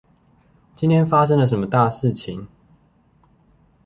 [0.73, 2.47] 今天發生了什麼大事情